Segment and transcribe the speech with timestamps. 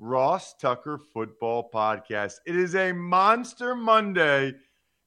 [0.00, 2.34] Ross Tucker Football Podcast.
[2.46, 4.52] It is a Monster Monday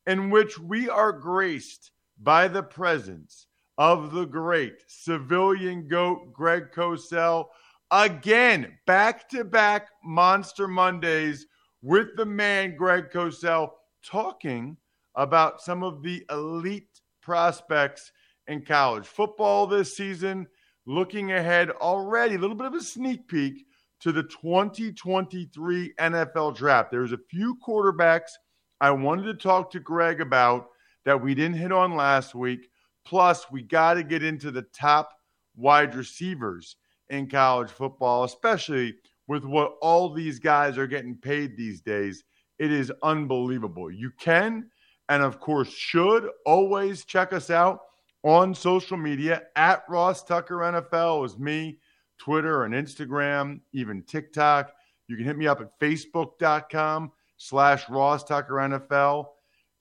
[0.06, 7.46] in which we are graced by the presence of the great civilian goat Greg Cosell.
[7.90, 11.48] Again, back to back Monster Mondays
[11.82, 13.72] with the man Greg Cosell
[14.04, 14.76] talking
[15.16, 18.12] about some of the elite prospects
[18.48, 20.48] in college football this season.
[20.86, 23.66] Looking ahead already, a little bit of a sneak peek
[24.02, 26.92] to the 2023 NFL draft.
[26.92, 28.32] There's a few quarterbacks
[28.80, 30.70] I wanted to talk to Greg about
[31.06, 32.70] that we didn't hit on last week.
[33.06, 35.12] Plus, we got to get into the top
[35.56, 36.78] wide receivers
[37.10, 38.96] in college football, especially
[39.28, 42.24] with what all these guys are getting paid these days.
[42.60, 43.92] It is unbelievable.
[43.92, 44.70] You can,
[45.10, 47.82] and of course, should always check us out
[48.24, 51.80] on social media at Ross Tucker NFL is me,
[52.22, 54.74] Twitter and Instagram, even TikTok.
[55.08, 59.26] You can hit me up at facebook.com slash Ross Tucker NFL.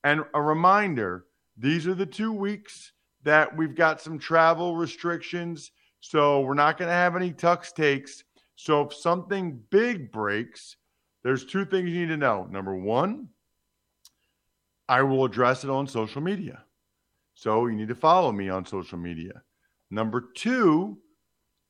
[0.03, 1.25] And a reminder,
[1.55, 5.69] these are the two weeks that we've got some travel restrictions.
[5.99, 8.23] So we're not going to have any Tuck's Takes.
[8.55, 10.77] So if something big breaks,
[11.23, 12.47] there's two things you need to know.
[12.49, 13.27] Number one,
[14.89, 16.63] I will address it on social media.
[17.35, 19.43] So you need to follow me on social media.
[19.91, 20.97] Number two,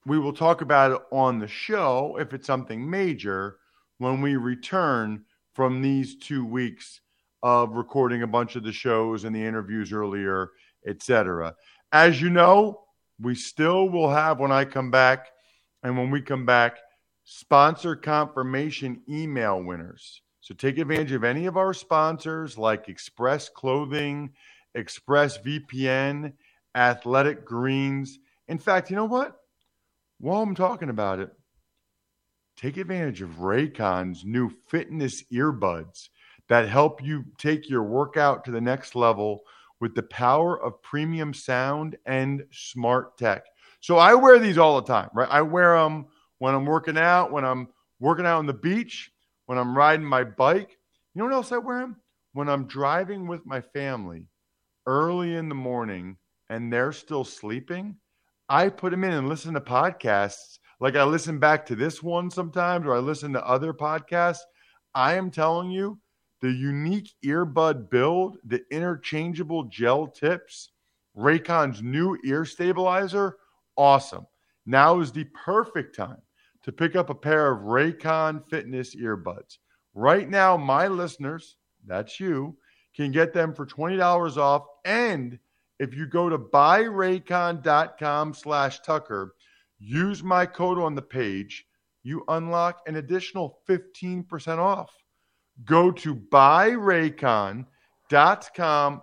[0.06, 3.58] we will talk about it on the show if it's something major
[3.98, 5.24] when we return
[5.54, 7.02] from these two weeks
[7.44, 10.52] of recording a bunch of the shows and the interviews earlier,
[10.88, 11.56] etc.
[11.92, 12.82] As you know,
[13.20, 15.28] we still will have when I come back
[15.84, 16.78] and when we come back
[17.24, 20.22] sponsor confirmation email winners.
[20.40, 24.32] So take advantage of any of our sponsors like Express Clothing,
[24.74, 26.34] Express VPN,
[26.74, 28.18] Athletic Greens.
[28.48, 29.41] In fact, you know what?
[30.22, 31.32] While I'm talking about it,
[32.56, 36.10] take advantage of Raycon's new fitness earbuds
[36.48, 39.42] that help you take your workout to the next level
[39.80, 43.46] with the power of premium sound and smart tech.
[43.80, 45.28] So I wear these all the time, right?
[45.28, 46.06] I wear them
[46.38, 49.12] when I'm working out, when I'm working out on the beach,
[49.48, 50.78] when I'm riding my bike.
[51.16, 51.96] You know what else I wear them?
[52.34, 54.28] When I'm driving with my family
[54.86, 56.18] early in the morning
[56.48, 57.96] and they're still sleeping,
[58.52, 60.60] I put them in and listen to podcasts.
[60.82, 64.42] Like I listen back to this one sometimes, or I listen to other podcasts.
[64.94, 65.98] I am telling you,
[66.42, 70.74] the unique earbud build, the interchangeable gel tips,
[71.18, 73.38] Raycon's new ear stabilizer,
[73.78, 74.28] awesome.
[74.66, 76.22] Now is the perfect time
[76.64, 79.60] to pick up a pair of Raycon fitness earbuds.
[79.94, 81.56] Right now, my listeners,
[81.88, 82.58] that's you,
[82.98, 84.66] can get them for $20 off.
[84.84, 85.40] And
[85.82, 89.34] if you go to buyraycon.com slash Tucker,
[89.80, 91.66] use my code on the page,
[92.04, 94.96] you unlock an additional 15% off.
[95.66, 97.66] Go to buyraycon.com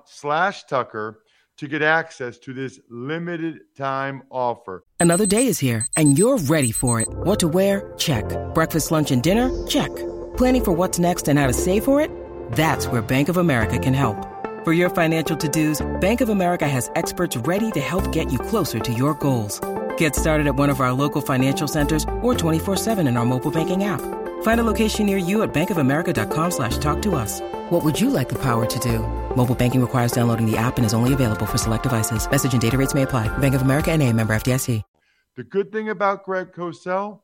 [0.06, 1.23] slash Tucker
[1.56, 4.85] to get access to this limited time offer.
[5.00, 7.08] Another day is here and you're ready for it.
[7.11, 7.93] What to wear?
[7.99, 8.25] Check.
[8.55, 9.67] Breakfast, lunch, and dinner?
[9.67, 9.91] Check.
[10.37, 12.12] Planning for what's next and how to save for it?
[12.53, 14.38] That's where Bank of America can help.
[14.64, 18.81] For your financial to-dos, Bank of America has experts ready to help get you closer
[18.81, 19.60] to your goals.
[19.96, 23.84] Get started at one of our local financial centers or 24-7 in our mobile banking
[23.84, 24.00] app.
[24.43, 27.40] Find a location near you at bankofamerica.com slash talk to us.
[27.70, 28.99] What would you like the power to do?
[29.37, 32.28] Mobile banking requires downloading the app and is only available for select devices.
[32.28, 33.28] Message and data rates may apply.
[33.38, 34.82] Bank of America and a member FDIC.
[35.37, 37.20] The good thing about Greg Cosell,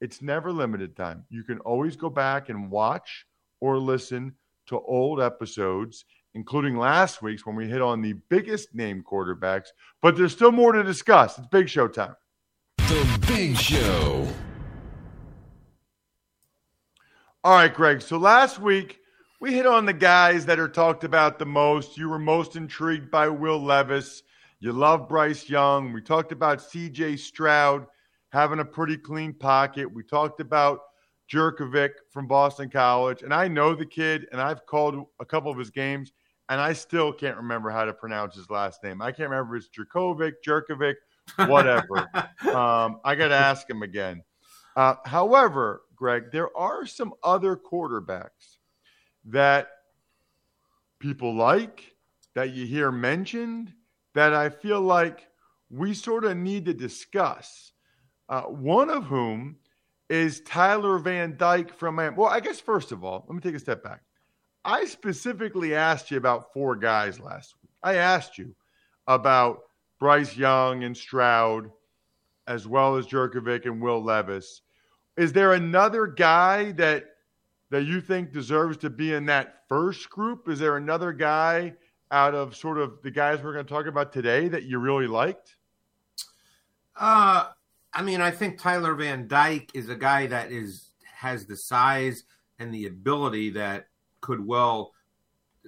[0.00, 1.24] it's never limited time.
[1.30, 3.26] You can always go back and watch
[3.60, 4.34] or listen
[4.66, 6.04] to old episodes,
[6.36, 9.68] including last week's when we hit on the biggest name quarterbacks.
[10.02, 11.38] But there's still more to discuss.
[11.38, 12.14] It's big show time.
[12.76, 14.28] The Big Show.
[17.42, 18.02] All right, Greg.
[18.02, 19.00] So last week
[19.40, 21.96] we hit on the guys that are talked about the most.
[21.96, 24.22] You were most intrigued by Will Levis.
[24.60, 25.92] You love Bryce Young.
[25.92, 27.86] We talked about CJ Stroud
[28.30, 29.90] having a pretty clean pocket.
[29.90, 30.80] We talked about
[31.32, 33.22] Jurkovec from Boston College.
[33.22, 36.12] And I know the kid, and I've called a couple of his games,
[36.48, 39.02] and I still can't remember how to pronounce his last name.
[39.02, 40.94] I can't remember if it's Jurkovic, Jurkovic,
[41.48, 42.08] whatever.
[42.54, 44.22] um, I got to ask him again.
[44.76, 48.58] Uh, however, Greg, there are some other quarterbacks
[49.24, 49.68] that
[50.98, 51.94] people like,
[52.34, 53.72] that you hear mentioned,
[54.14, 55.26] that I feel like
[55.70, 57.72] we sort of need to discuss.
[58.28, 59.56] Uh, one of whom
[60.08, 62.16] is Tyler Van Dyke from Miami.
[62.16, 64.02] Well, I guess first of all, let me take a step back.
[64.66, 67.70] I specifically asked you about four guys last week.
[67.84, 68.52] I asked you
[69.06, 69.60] about
[70.00, 71.70] Bryce Young and Stroud,
[72.48, 74.62] as well as Jerkovic and Will Levis.
[75.16, 77.04] Is there another guy that
[77.70, 80.48] that you think deserves to be in that first group?
[80.48, 81.74] Is there another guy
[82.10, 85.06] out of sort of the guys we're going to talk about today that you really
[85.06, 85.56] liked?
[86.96, 87.50] Uh,
[87.92, 92.24] I mean, I think Tyler Van Dyke is a guy that is has the size
[92.58, 93.86] and the ability that
[94.26, 94.92] could well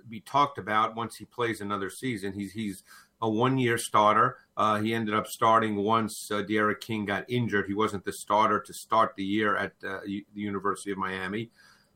[0.08, 2.32] be talked about once he plays another season.
[2.32, 2.82] He's he's
[3.22, 4.38] a one year starter.
[4.56, 7.66] Uh, he ended up starting once uh, D'Eriq King got injured.
[7.66, 11.50] He wasn't the starter to start the year at uh, the University of Miami,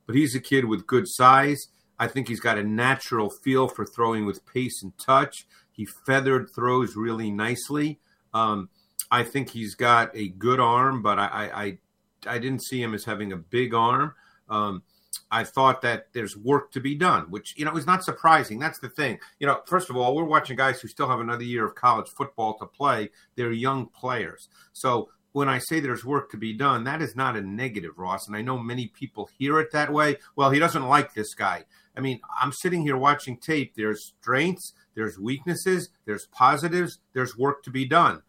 [0.06, 1.68] but he's a kid with good size.
[1.98, 5.46] I think he's got a natural feel for throwing with pace and touch.
[5.72, 7.98] He feathered throws really nicely.
[8.32, 8.68] Um,
[9.10, 11.78] I think he's got a good arm, but I,
[12.26, 14.14] I, I didn't see him as having a big arm.
[14.48, 14.82] Um,
[15.30, 18.58] I thought that there's work to be done, which you know is not surprising.
[18.58, 19.18] That's the thing.
[19.38, 22.08] You know, first of all, we're watching guys who still have another year of college
[22.08, 23.10] football to play.
[23.36, 27.36] They're young players, so when I say there's work to be done, that is not
[27.36, 28.26] a negative, Ross.
[28.26, 30.16] And I know many people hear it that way.
[30.36, 31.64] Well, he doesn't like this guy.
[31.96, 33.74] I mean, I'm sitting here watching tape.
[33.74, 38.22] There's strengths, there's weaknesses, there's positives, there's work to be done.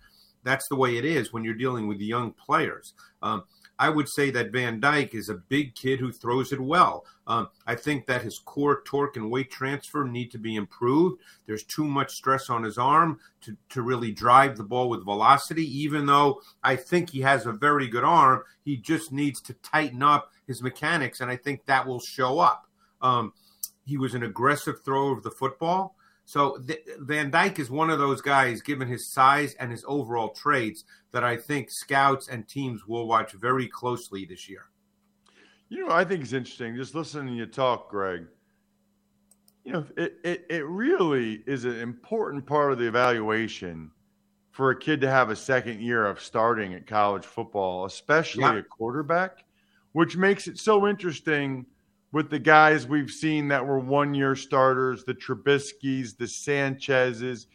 [0.44, 2.94] That's the way it is when you're dealing with young players.
[3.21, 3.44] Um,
[3.79, 7.05] I would say that Van Dyke is a big kid who throws it well.
[7.25, 11.21] Um, I think that his core torque and weight transfer need to be improved.
[11.45, 15.65] There's too much stress on his arm to, to really drive the ball with velocity,
[15.81, 18.43] even though I think he has a very good arm.
[18.63, 22.67] He just needs to tighten up his mechanics, and I think that will show up.
[23.01, 23.33] Um,
[23.85, 25.95] he was an aggressive thrower of the football.
[26.25, 30.29] So th- Van Dyke is one of those guys, given his size and his overall
[30.29, 34.65] traits, that I think scouts and teams will watch very closely this year.
[35.69, 38.25] You know, I think it's interesting just listening to you talk, Greg.
[39.63, 43.91] You know, it, it, it really is an important part of the evaluation
[44.51, 48.57] for a kid to have a second year of starting at college football, especially yeah.
[48.57, 49.45] a quarterback,
[49.93, 51.65] which makes it so interesting
[52.13, 57.48] with the guys we've seen that were one year starters, the Trubiskys, the Sanchez's.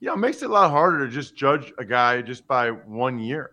[0.00, 2.70] You know, it makes it a lot harder to just judge a guy just by
[2.70, 3.52] one year.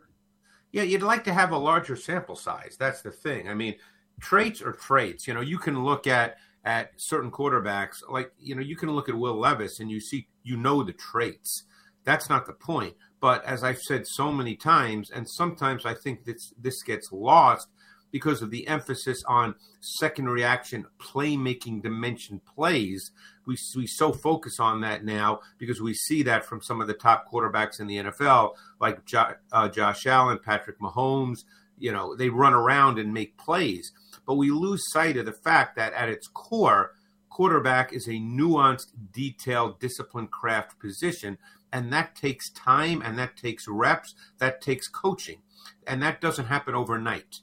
[0.72, 2.77] Yeah, you'd like to have a larger sample size.
[2.79, 3.50] That's the thing.
[3.50, 3.75] I mean,
[4.20, 5.27] traits are traits.
[5.27, 9.10] You know, you can look at at certain quarterbacks, like you know, you can look
[9.10, 11.65] at Will Levis and you see you know the traits.
[12.05, 12.96] That's not the point.
[13.20, 17.67] But as I've said so many times, and sometimes I think this this gets lost
[18.13, 23.12] because of the emphasis on second reaction playmaking dimension plays.
[23.46, 26.93] We, we so focus on that now because we see that from some of the
[26.93, 31.39] top quarterbacks in the NFL, like jo- uh, Josh Allen, Patrick Mahomes.
[31.79, 33.91] You know, they run around and make plays.
[34.27, 36.91] But we lose sight of the fact that at its core,
[37.29, 41.39] quarterback is a nuanced, detailed, disciplined craft position.
[41.74, 45.39] And that takes time and that takes reps, that takes coaching.
[45.88, 47.39] And that doesn't happen overnight.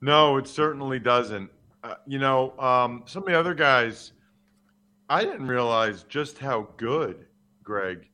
[0.00, 1.50] No, it certainly doesn't.
[1.82, 4.12] Uh, you know, um, some of the other guys,
[5.08, 7.26] I didn't realize just how good,
[7.62, 8.08] Greg,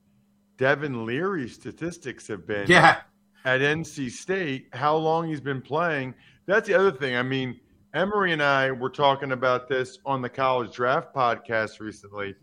[0.59, 2.67] Devin Leary's statistics have been.
[2.69, 3.01] Yeah.
[3.45, 6.15] At NC State, how long he's been playing.
[6.47, 7.17] That's the other thing.
[7.17, 7.59] I mean,
[7.95, 12.37] Emory and I were talking about this on the college draft podcast recently.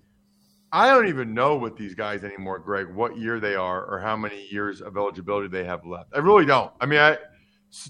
[0.71, 4.15] I don't even know what these guys anymore, Greg, what year they are or how
[4.15, 6.11] many years of eligibility they have left.
[6.13, 6.71] I really don't.
[6.79, 7.17] I mean, I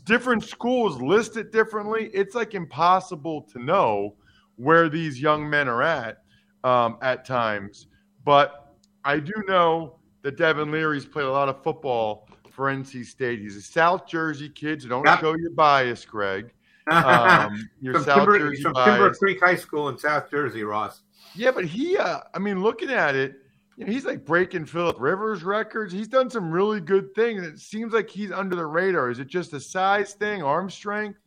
[0.05, 2.09] different schools list it differently.
[2.13, 4.15] It's like impossible to know
[4.57, 6.23] where these young men are at
[6.63, 7.87] um, at times.
[8.25, 13.39] But I do know that Devin Leary's played a lot of football for NC State.
[13.39, 15.19] He's a South Jersey kid, so don't Yep.
[15.21, 16.53] show your bias, Greg.
[16.91, 19.13] Um, your from South Timber, Jersey from Timber.
[19.13, 21.03] Creek High School in South Jersey, Ross.
[21.35, 23.43] Yeah, but he, uh, I mean, looking at it,
[23.79, 25.93] you know, he's like breaking Philip Rivers records.
[25.93, 27.43] He's done some really good things.
[27.43, 29.09] It seems like he's under the radar.
[29.09, 31.17] Is it just a size thing, arm strength?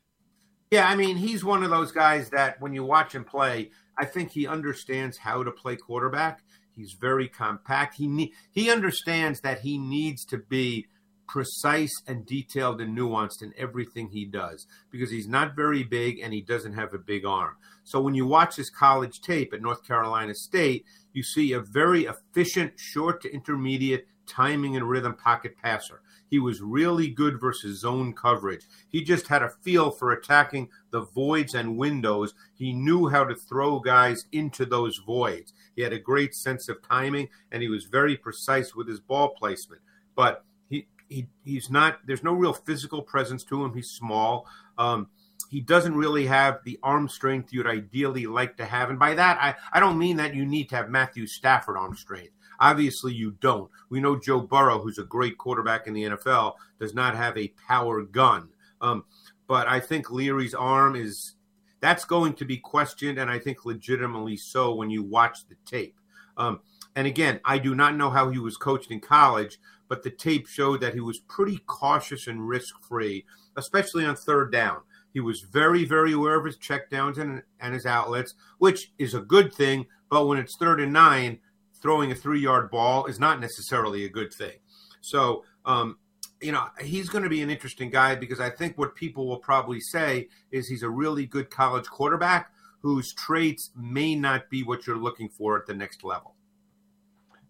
[0.71, 4.05] Yeah, I mean, he's one of those guys that when you watch him play, I
[4.05, 6.43] think he understands how to play quarterback.
[6.77, 7.95] He's very compact.
[7.95, 10.89] He ne- he understands that he needs to be
[11.29, 16.35] precise and detailed and nuanced in everything he does because he's not very big and
[16.35, 17.57] he doesn't have a big arm.
[17.85, 22.07] So when you watch his college tape at North Carolina State, you see a very
[22.07, 26.01] efficient short to intermediate timing and rhythm pocket passer.
[26.31, 28.67] He was really good versus zone coverage.
[28.89, 32.33] He just had a feel for attacking the voids and windows.
[32.55, 35.53] He knew how to throw guys into those voids.
[35.77, 39.35] He had a great sense of timing and he was very precise with his ball
[39.35, 39.83] placement.
[40.17, 43.75] But he, he he's not there's no real physical presence to him.
[43.75, 44.47] He's small.
[44.79, 45.09] Um,
[45.51, 48.91] he doesn't really have the arm strength you'd ideally like to have.
[48.91, 51.97] And by that, I, I don't mean that you need to have Matthew Stafford arm
[51.97, 52.33] strength.
[52.61, 53.71] Obviously, you don't.
[53.91, 57.53] We know Joe Burrow, who's a great quarterback in the NFL, does not have a
[57.67, 58.49] power gun.
[58.81, 59.05] Um,
[59.49, 61.35] but I think Leary's arm is
[61.81, 65.97] that's going to be questioned, and I think legitimately so when you watch the tape.
[66.37, 66.61] Um,
[66.95, 69.59] and again, I do not know how he was coached in college,
[69.89, 73.25] but the tape showed that he was pretty cautious and risk free,
[73.57, 74.83] especially on third down.
[75.13, 79.21] He was very, very aware of his checkdowns and, and his outlets, which is a
[79.21, 79.87] good thing.
[80.11, 81.39] But when it's third and nine,
[81.81, 84.59] throwing a three yard ball is not necessarily a good thing.
[85.01, 85.99] So, um,
[86.41, 89.39] you know, he's going to be an interesting guy because I think what people will
[89.39, 94.87] probably say is he's a really good college quarterback whose traits may not be what
[94.87, 96.35] you're looking for at the next level.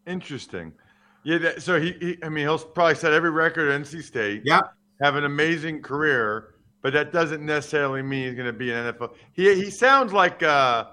[0.07, 0.73] Interesting.
[1.25, 4.43] Yeah, that, so he, he, I mean, he'll probably set every record at NC State.
[4.45, 4.61] Yeah.
[5.03, 6.52] Have an amazing career,
[6.83, 9.15] but that doesn't necessarily mean he's going to be an NFL.
[9.33, 10.87] He he sounds like uh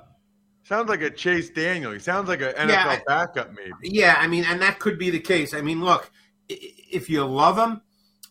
[0.63, 1.91] sounds like a Chase Daniel.
[1.91, 3.71] He sounds like an NFL Yeah, I- backup, maybe.
[3.83, 5.53] Yeah, I mean, and that could be the case.
[5.53, 6.11] I mean, look,
[6.47, 7.81] if you love him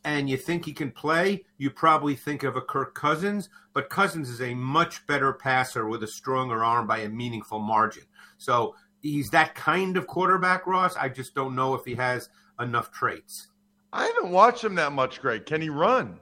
[0.04, 4.30] and you think he can play, you probably think of a Kirk Cousins, but Cousins
[4.30, 8.04] is a much better passer with a stronger arm by a meaningful margin.
[8.38, 10.96] So he's that kind of quarterback, Ross.
[10.96, 12.28] I just don't know if he has
[12.60, 13.48] enough traits.
[13.92, 15.44] I haven't watched him that much, Greg.
[15.46, 16.20] Can he run?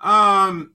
[0.00, 0.72] Um,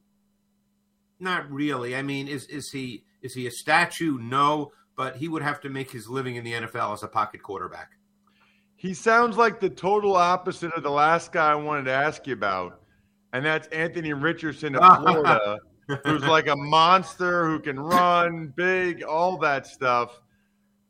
[1.19, 1.95] not really.
[1.95, 4.17] I mean, is is he is he a statue?
[4.19, 7.43] No, but he would have to make his living in the NFL as a pocket
[7.43, 7.91] quarterback.
[8.75, 12.33] He sounds like the total opposite of the last guy I wanted to ask you
[12.33, 12.81] about,
[13.33, 15.57] and that's Anthony Richardson of Florida,
[16.05, 20.21] who's like a monster who can run, big, all that stuff,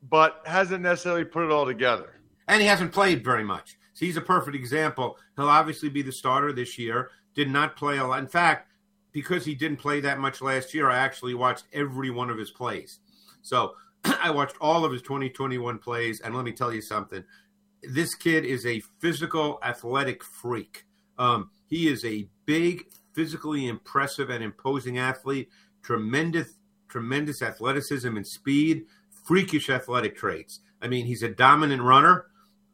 [0.08, 2.20] but hasn't necessarily put it all together.
[2.46, 3.76] and he hasn't played very much.
[3.94, 5.18] So he's a perfect example.
[5.36, 7.10] He'll obviously be the starter this year.
[7.34, 8.20] Did not play a lot.
[8.20, 8.70] In fact,
[9.12, 12.50] because he didn't play that much last year, I actually watched every one of his
[12.50, 13.00] plays.
[13.42, 17.24] So I watched all of his 2021 plays, and let me tell you something.
[17.82, 20.84] This kid is a physical, athletic freak.
[21.18, 25.48] Um, he is a big, physically impressive and imposing athlete.
[25.82, 26.54] Tremendous,
[26.88, 28.84] tremendous athleticism and speed.
[29.24, 30.60] Freakish athletic traits.
[30.82, 32.26] I mean, he's a dominant runner,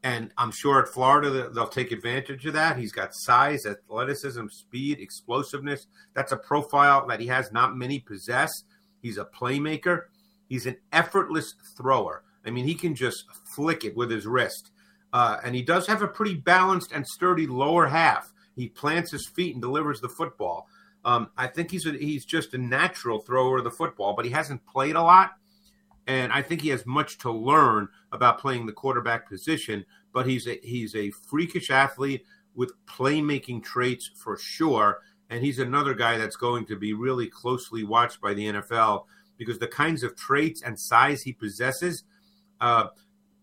[0.03, 2.77] and I'm sure at Florida they'll take advantage of that.
[2.77, 5.87] He's got size, athleticism, speed, explosiveness.
[6.13, 8.63] That's a profile that he has not many possess.
[9.01, 10.03] He's a playmaker.
[10.47, 12.23] He's an effortless thrower.
[12.45, 13.25] I mean, he can just
[13.55, 14.71] flick it with his wrist.
[15.13, 18.31] Uh, and he does have a pretty balanced and sturdy lower half.
[18.55, 20.67] He plants his feet and delivers the football.
[21.05, 24.31] Um, I think he's a, he's just a natural thrower of the football, but he
[24.31, 25.31] hasn't played a lot,
[26.07, 29.85] and I think he has much to learn about playing the quarterback position.
[30.13, 32.23] But he's a he's a freakish athlete
[32.55, 37.83] with playmaking traits for sure, and he's another guy that's going to be really closely
[37.83, 39.05] watched by the NFL
[39.37, 42.03] because the kinds of traits and size he possesses.
[42.59, 42.87] Uh,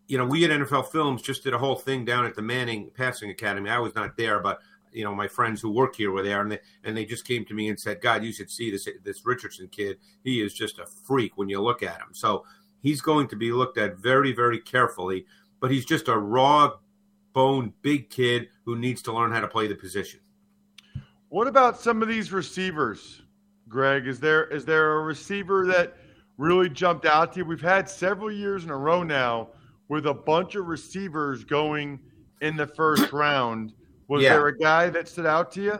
[0.06, 2.90] you know, we at NFL Films just did a whole thing down at the Manning
[2.94, 3.70] Passing Academy.
[3.70, 4.58] I was not there, but
[4.94, 7.44] you know, my friends who work here were there, and they and they just came
[7.46, 9.98] to me and said, "God, you should see this this Richardson kid.
[10.22, 12.44] He is just a freak when you look at him." So
[12.80, 15.26] he's going to be looked at very, very carefully.
[15.60, 16.72] But he's just a raw
[17.32, 20.20] bone, big kid who needs to learn how to play the position.
[21.28, 23.22] What about some of these receivers,
[23.68, 24.06] Greg?
[24.06, 25.96] Is there is there a receiver that
[26.38, 27.44] really jumped out to you?
[27.44, 29.48] We've had several years in a row now
[29.88, 31.98] with a bunch of receivers going
[32.40, 33.72] in the first round.
[34.08, 34.34] Was Yeah.
[34.34, 35.78] there a guy that stood out to you?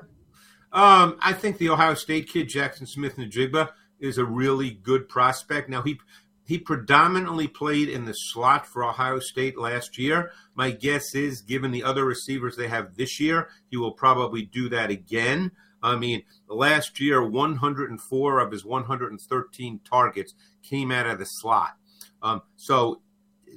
[0.73, 5.69] Um, I think the Ohio State kid Jaxon Smith-Njigba is a really good prospect.
[5.69, 6.01] Now he
[6.47, 10.31] he predominantly played in the slot for Ohio State last year.
[10.55, 14.69] My guess is, given the other receivers they have this year, he will probably do
[14.69, 15.53] that again.
[15.83, 21.77] I mean, last year, 104 of his 113 targets came out of the slot.
[22.23, 23.01] Um, so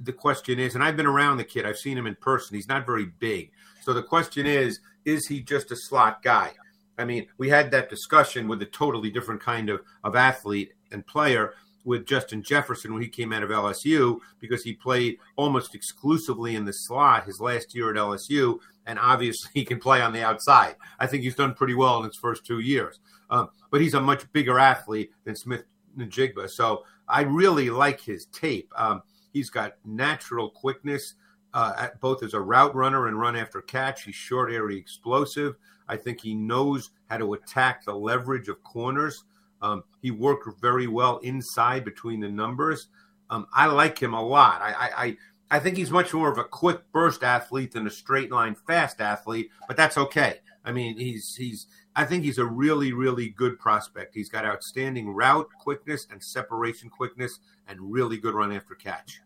[0.02, 2.56] the question is, and I've been around the kid, I've seen him in person.
[2.56, 3.52] He's not very big.
[3.88, 6.52] So the question is, is he just a slot guy?
[6.98, 11.08] I mean, we had that discussion with a totally different kind of, of athlete and
[11.08, 11.54] player
[11.86, 16.66] with Justin Jefferson when he came out of LSU because he played almost exclusively in
[16.66, 20.76] the slot his last year at LSU, and obviously he can play on the outside.
[21.00, 24.02] I think he's done pretty well in his first two years, um, but he's a
[24.02, 25.64] much bigger athlete than Smith
[25.98, 26.50] Njigba.
[26.50, 28.70] So I really like his tape.
[28.76, 29.02] Um,
[29.32, 31.14] he's got natural quickness.
[31.54, 34.04] Uh, both as a route runner and run after catch.
[34.04, 35.56] He's short area explosive.
[35.88, 39.24] I think he knows how to attack the leverage of corners.
[39.62, 42.90] Um, he worked very well inside between the numbers.
[43.30, 44.62] Um, I like him a lot.
[44.62, 45.18] I, I,
[45.50, 49.02] I think he's much more of a quick burst athlete than a straight line fast
[49.02, 50.42] athlete, but that's okay.
[50.66, 51.68] I mean, he's he's.
[51.96, 54.14] I think he's a really really good prospect.
[54.14, 59.22] He's got outstanding route quickness and separation quickness, and really good run after catch.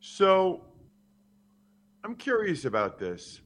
[0.00, 0.62] So,
[2.04, 3.40] I'm curious about this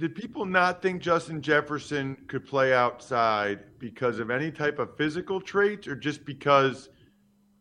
[0.00, 5.42] did people not think Justin Jefferson could play outside because of any type of physical
[5.42, 6.88] traits or just because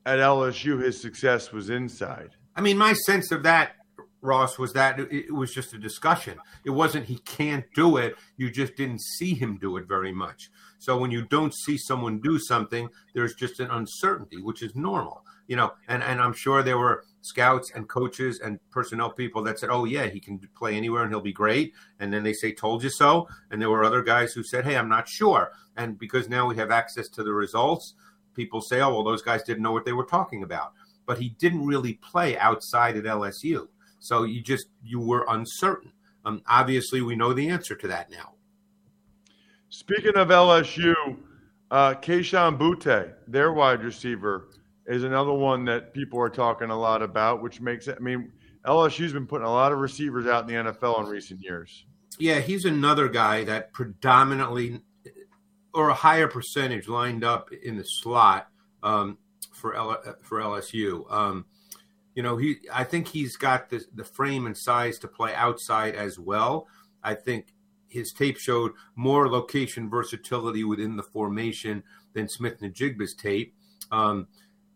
[0.06, 2.30] at LSU his success was inside?
[2.56, 3.74] I mean, my sense of that,
[4.22, 6.38] Ross, was that it was just a discussion.
[6.64, 8.16] It wasn't he can't do it.
[8.38, 10.50] You just didn't see him do it very much.
[10.78, 15.26] So when you don't see someone do something, there's just an uncertainty, which is normal.
[15.50, 19.58] You know, and, and I'm sure there were scouts and coaches and personnel people that
[19.58, 22.54] said, "Oh yeah, he can play anywhere and he'll be great." And then they say,
[22.54, 25.98] "Told you so." And there were other guys who said, "Hey, I'm not sure." And
[25.98, 27.96] because now we have access to the results,
[28.36, 30.74] people say, "Oh, well, those guys didn't know what they were talking about."
[31.08, 35.92] But he didn't really play outside at LSU, so you just you were uncertain.
[36.26, 38.36] Um, obviously, we know the answer to that now.
[39.70, 40.94] Speaking of LSU,
[41.72, 44.50] uh, Kayshon Boutte, their wide receiver
[44.90, 47.96] is another one that people are talking a lot about, which makes it.
[47.98, 48.32] I mean,
[48.66, 51.86] LSU's been putting a lot of receivers out in the NFL in recent years.
[52.18, 54.82] Yeah, he's another guy that predominantly
[55.74, 58.50] or a higher percentage lined up in the slot
[58.82, 59.18] um,
[59.54, 61.10] for L- for LSU.
[61.12, 61.46] Um,
[62.16, 65.96] you know, he I think he's got the the frame and size to play outside
[65.96, 66.68] as well.
[67.04, 67.54] I think
[67.88, 73.54] his tape showed more location versatility within the formation than Smith Njigba's tape.
[73.92, 74.28] Um,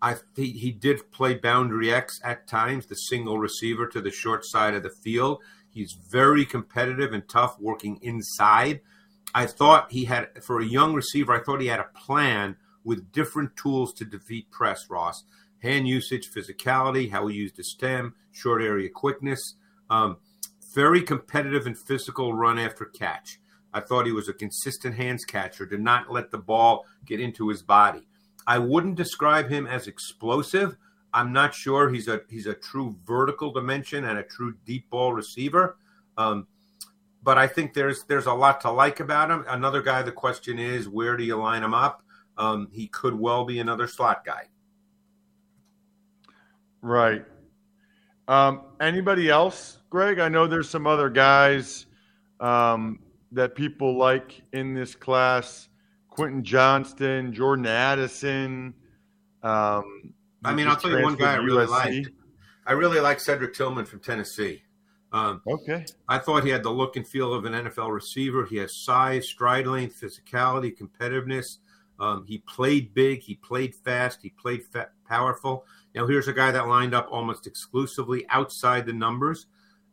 [0.03, 4.73] I he, did play boundary X at times, the single receiver to the short side
[4.73, 5.41] of the field.
[5.69, 8.81] He's very competitive and tough working inside.
[9.33, 13.13] I thought he had for a young receiver, I thought he had a plan with
[13.13, 15.23] different tools to defeat press, Ross.
[15.59, 19.55] Hand usage, physicality, how he used his stem, short area quickness.
[19.89, 20.17] Um,
[20.75, 23.39] very competitive and physical run after catch.
[23.73, 27.47] I thought he was a consistent hands catcher, did not let the ball get into
[27.47, 28.05] his body.
[28.47, 30.77] I wouldn't describe him as explosive.
[31.13, 35.13] I'm not sure he's a he's a true vertical dimension and a true deep ball
[35.13, 35.77] receiver.
[36.17, 36.47] Um,
[37.21, 39.45] but I think there's there's a lot to like about him.
[39.47, 40.01] Another guy.
[40.01, 42.03] The question is, where do you line him up?
[42.37, 44.49] Um, he could well be another slot guy.
[46.81, 47.25] Right.
[48.27, 50.19] Um, anybody else, Greg?
[50.19, 51.85] I know there's some other guys
[52.39, 52.99] um,
[53.31, 55.69] that people like in this class.
[56.13, 58.75] Quentin Johnston, Jordan Addison.
[59.41, 60.13] Um,
[60.45, 62.09] I mean, I'll tell you one guy I really liked.
[62.67, 64.61] I really like Cedric Tillman from Tennessee.
[65.11, 65.85] Um, okay.
[66.07, 68.45] I thought he had the look and feel of an NFL receiver.
[68.45, 71.57] He has size, stride length, physicality, competitiveness.
[71.99, 73.21] Um, he played big.
[73.21, 74.19] He played fast.
[74.21, 74.61] He played
[75.07, 75.65] powerful.
[75.95, 79.47] Now, here's a guy that lined up almost exclusively outside the numbers.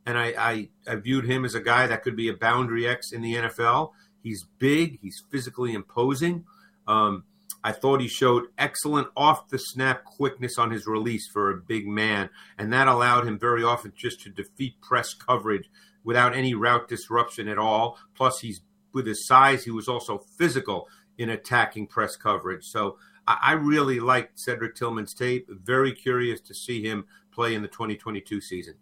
[0.06, 3.12] And I, I, I viewed him as a guy that could be a boundary X
[3.12, 3.92] in the NFL.
[4.22, 4.98] He's big.
[5.00, 6.44] He's physically imposing.
[6.86, 7.24] Um,
[7.62, 11.86] I thought he showed excellent off the snap quickness on his release for a big
[11.86, 15.68] man, and that allowed him very often just to defeat press coverage
[16.04, 17.98] without any route disruption at all.
[18.14, 22.64] Plus, he's with his size, he was also physical in attacking press coverage.
[22.64, 25.46] So I, I really liked Cedric Tillman's tape.
[25.48, 28.74] Very curious to see him play in the 2022 season.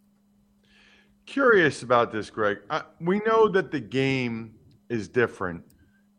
[1.27, 2.61] Curious about this, Greg.
[2.71, 4.55] I, we know that the game
[4.89, 5.63] is different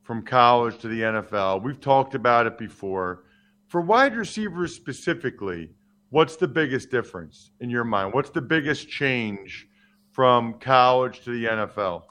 [0.04, 1.64] from college to the NFL.
[1.64, 3.26] We've talked about it before.
[3.68, 5.72] For wide receivers specifically,
[6.10, 8.14] what's the biggest difference in your mind?
[8.14, 9.68] What's the biggest change
[10.12, 12.04] from college to the NFL?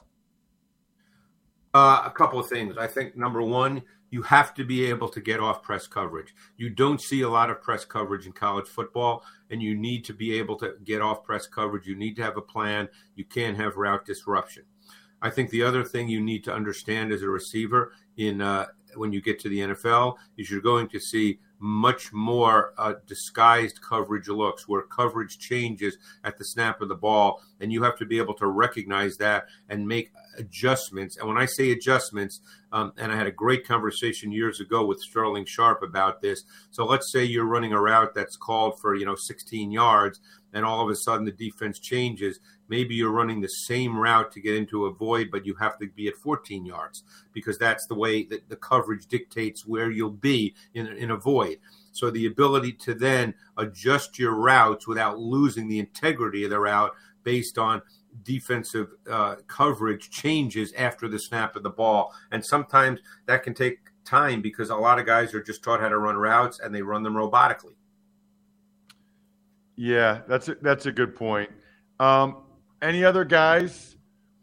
[1.73, 2.77] Uh, a couple of things.
[2.77, 6.33] I think number one, you have to be able to get off press coverage.
[6.57, 10.13] You don't see a lot of press coverage in college football, and you need to
[10.13, 11.85] be able to get off press coverage.
[11.85, 12.89] You need to have a plan.
[13.15, 14.63] You can't have route disruption.
[15.21, 19.13] I think the other thing you need to understand as a receiver in uh, when
[19.13, 24.29] you get to the NFL is you're going to see much more uh, disguised coverage
[24.29, 28.17] looks where coverage changes at the snap of the ball and you have to be
[28.17, 31.17] able to recognize that and make adjustments.
[31.17, 32.39] And when i say adjustments
[32.71, 36.45] um, and i had a great conversation years ago with Sterling Sharpe about this.
[36.71, 40.21] So let's say you're running a route that's called for you know 16 yards
[40.53, 44.41] and all of a sudden the defense changes maybe you're running the same route to
[44.41, 47.03] get into a void, but you have to be at 14 yards
[47.33, 51.57] because that's the way that the coverage dictates where you'll be in, in a void.
[51.91, 56.91] So the ability to then adjust your routes without losing the integrity of the route
[57.23, 57.81] based on
[58.23, 62.13] defensive uh, coverage changes after the snap of the ball.
[62.31, 65.89] And sometimes that can take time because a lot of guys are just taught how
[65.89, 67.75] to run routes and they run them robotically.
[69.75, 71.49] Yeah, that's a, that's a good point.
[71.99, 72.43] Um,
[72.81, 73.95] any other guys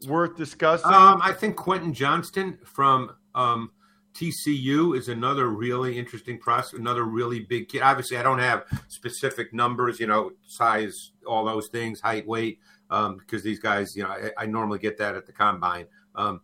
[0.07, 0.92] worth discussing?
[0.92, 3.70] Um, I think Quentin Johnston from um,
[4.14, 7.83] TCU is another really interesting prospect, another really big kid.
[7.83, 13.18] Obviously, I don't have specific numbers, you know, size, all those things, height, weight, um,
[13.18, 15.87] because these guys, you know, I, I, normally get that at the combine.
[16.14, 16.40] Um,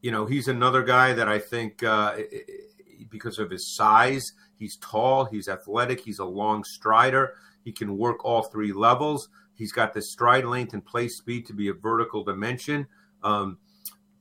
[0.00, 2.16] you know, he's another guy that I think uh,
[3.10, 4.24] because of his size,
[4.58, 9.28] he's tall, he's athletic, he's a long strider, he can work all three levels.
[9.56, 12.86] He's got the stride length and play speed to be a vertical dimension.
[13.22, 13.58] Um,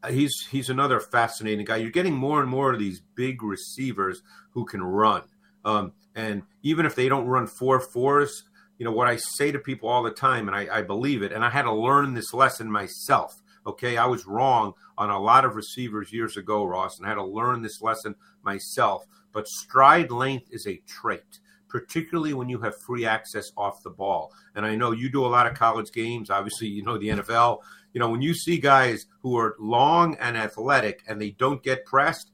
[0.10, 1.78] he's he's another fascinating guy.
[1.78, 4.22] You're getting more and more of these big receivers
[4.52, 5.24] who can run.
[5.64, 8.44] Um, and even if they don't run four fours,
[8.78, 11.32] you know what I say to people all the time, and I, I believe it.
[11.32, 13.42] And I had to learn this lesson myself.
[13.68, 17.16] Okay, I was wrong on a lot of receivers years ago, Ross, and I had
[17.16, 19.06] to learn this lesson myself.
[19.32, 24.32] But stride length is a trait particularly when you have free access off the ball.
[24.56, 26.30] And I know you do a lot of college games.
[26.30, 27.60] Obviously, you know the NFL.
[27.94, 31.86] You know, when you see guys who are long and athletic and they don't get
[31.86, 32.32] pressed,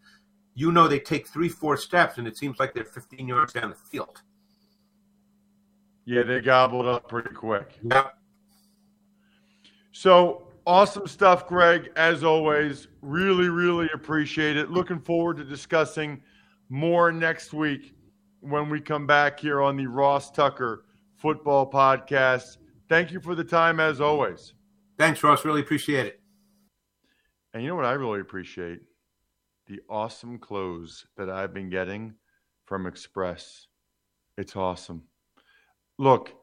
[0.55, 3.69] you know they take three, four steps and it seems like they're 15 yards down
[3.69, 4.21] the field.
[6.05, 7.77] Yeah, they gobbled up pretty quick.
[7.83, 8.07] Yeah.
[9.91, 11.91] So awesome stuff, Greg.
[11.95, 14.71] As always, really, really appreciate it.
[14.71, 16.21] Looking forward to discussing
[16.69, 17.93] more next week
[18.41, 22.57] when we come back here on the Ross Tucker Football Podcast.
[22.89, 24.53] Thank you for the time as always.
[24.97, 25.45] Thanks, Ross.
[25.45, 26.19] Really appreciate it.
[27.53, 28.81] And you know what I really appreciate?
[29.67, 32.15] The awesome clothes that I've been getting
[32.65, 33.67] from Express.
[34.37, 35.03] It's awesome.
[35.97, 36.33] Look,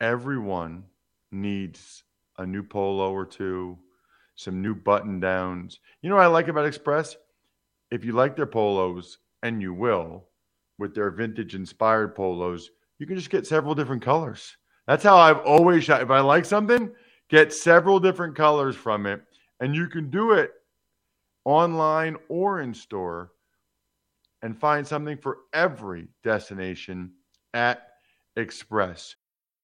[0.00, 0.84] everyone
[1.32, 2.04] needs
[2.38, 3.78] a new polo or two,
[4.36, 5.80] some new button downs.
[6.00, 7.16] You know what I like about Express?
[7.90, 10.26] If you like their polos, and you will,
[10.78, 14.56] with their vintage inspired polos, you can just get several different colors.
[14.86, 16.02] That's how I've always shot.
[16.02, 16.90] If I like something,
[17.28, 19.22] get several different colors from it.
[19.60, 20.52] And you can do it
[21.44, 23.32] online or in store
[24.42, 27.12] and find something for every destination
[27.54, 27.88] at
[28.36, 29.14] Express.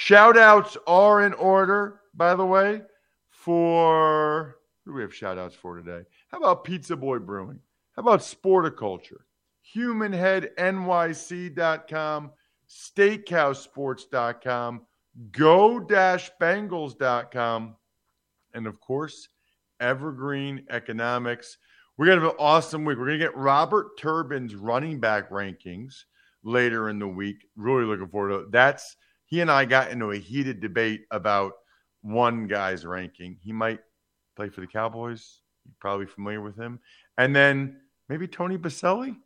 [0.00, 2.82] Shout outs are in order, by the way,
[3.30, 6.04] for who do we have shout outs for today?
[6.28, 7.58] How about Pizza Boy Brewing?
[7.96, 9.22] How about Sporticulture?
[9.74, 12.30] HumanHeadNYC.com,
[12.68, 14.82] SteakhouseSports.com,
[15.32, 17.76] Go-Bengals.com,
[18.54, 19.28] and of course,
[19.80, 21.58] Evergreen Economics.
[21.96, 22.98] We're going to have an awesome week.
[22.98, 26.04] We're going to get Robert Turbin's running back rankings
[26.44, 27.38] later in the week.
[27.56, 28.52] Really looking forward to it.
[28.52, 28.94] That's–
[29.28, 31.52] he and I got into a heated debate about
[32.00, 33.36] one guy's ranking.
[33.42, 33.80] He might
[34.36, 35.40] play for the Cowboys.
[35.66, 36.80] You're probably familiar with him.
[37.18, 39.16] And then maybe Tony Boselli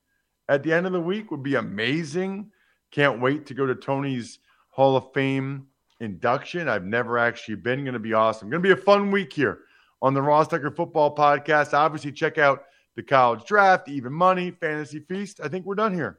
[0.48, 2.50] at the end of the week would be amazing.
[2.90, 5.68] Can't wait to go to Tony's Hall of Fame
[6.00, 6.68] induction.
[6.68, 7.84] I've never actually been.
[7.84, 8.50] Going to be awesome.
[8.50, 9.60] Going to be a fun week here
[10.02, 11.74] on the Ross Tucker Football Podcast.
[11.74, 12.64] Obviously, check out
[12.96, 15.40] the college draft, even money, fantasy feast.
[15.42, 16.18] I think we're done here.